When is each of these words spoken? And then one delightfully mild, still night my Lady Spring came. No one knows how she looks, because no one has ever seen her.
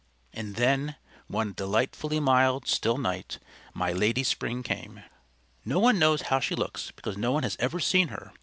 And 0.33 0.55
then 0.55 0.95
one 1.27 1.53
delightfully 1.53 2.19
mild, 2.19 2.67
still 2.67 2.97
night 2.97 3.37
my 3.75 3.91
Lady 3.91 4.23
Spring 4.23 4.63
came. 4.63 5.03
No 5.63 5.77
one 5.77 5.99
knows 5.99 6.23
how 6.23 6.39
she 6.39 6.55
looks, 6.55 6.89
because 6.95 7.17
no 7.17 7.31
one 7.31 7.43
has 7.43 7.55
ever 7.59 7.79
seen 7.79 8.07
her. 8.07 8.33